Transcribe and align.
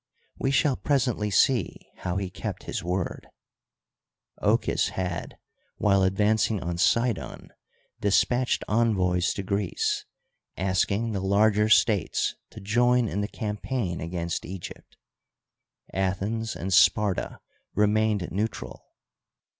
We 0.39 0.49
shall 0.49 0.77
presently 0.77 1.29
see 1.29 1.77
how 1.97 2.17
he 2.17 2.31
kept 2.31 2.63
his 2.63 2.83
word. 2.83 3.27
Ochus 4.41 4.87
had, 4.89 5.37
while 5.77 6.01
advancing 6.01 6.59
on 6.59 6.79
Sidon, 6.79 7.49
despatched 7.99 8.63
envoys 8.67 9.31
to 9.35 9.43
Greece 9.43 10.05
asking 10.57 11.11
the 11.11 11.21
larger 11.21 11.69
states 11.69 12.33
to 12.49 12.59
join 12.59 13.07
in 13.07 13.21
the 13.21 13.27
campaign 13.27 14.01
against 14.01 14.43
Egypt. 14.43 14.97
Athens 15.93 16.55
and 16.55 16.73
Sparta 16.73 17.37
remained 17.75 18.27
neutral. 18.31 18.83